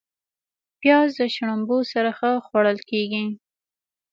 پیاز 0.79 1.09
د 1.19 1.21
شړومبو 1.35 1.77
سره 1.91 2.09
ښه 2.17 2.31
خوړل 2.45 2.79
کېږي 2.89 3.25